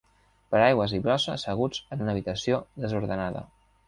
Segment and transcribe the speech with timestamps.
[0.53, 3.45] Paraigües i brossa asseguts en una habitació desordenada